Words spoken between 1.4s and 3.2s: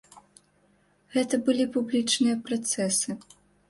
былі публічныя працэсы.